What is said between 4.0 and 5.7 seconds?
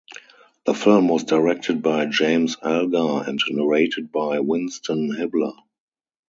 by Winston Hibler.